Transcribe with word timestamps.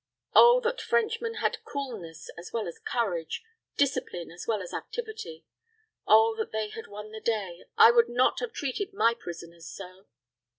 Oh, 0.33 0.59
that 0.61 0.81
Frenchmen 0.81 1.35
had 1.35 1.63
coolness 1.63 2.31
as 2.35 2.51
well 2.51 2.67
as 2.67 2.79
courage, 2.79 3.43
discipline 3.77 4.31
as 4.31 4.47
well 4.47 4.59
as 4.63 4.73
activity! 4.73 5.45
Oh, 6.07 6.35
that 6.39 6.51
they 6.51 6.69
had 6.69 6.87
won 6.87 7.11
the 7.11 7.21
day: 7.21 7.65
I 7.77 7.91
would 7.91 8.09
not 8.09 8.39
have 8.39 8.51
treated 8.51 8.93
my 8.95 9.13
prisoners 9.13 9.67
so. 9.69 10.07